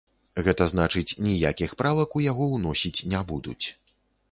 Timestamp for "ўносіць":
2.57-3.05